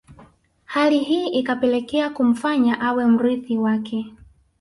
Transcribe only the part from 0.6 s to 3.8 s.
Hali hii ikapelekea kumfanya awe mrithi